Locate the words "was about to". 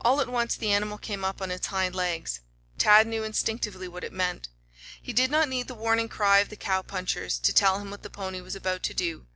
8.40-8.94